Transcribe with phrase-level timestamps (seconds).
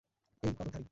[0.43, 0.85] এই, কদক ধারি!